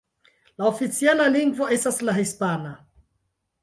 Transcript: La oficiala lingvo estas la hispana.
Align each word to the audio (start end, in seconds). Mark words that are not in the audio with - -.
La 0.61 0.65
oficiala 0.69 1.29
lingvo 1.37 1.71
estas 1.79 2.03
la 2.11 2.19
hispana. 2.25 2.77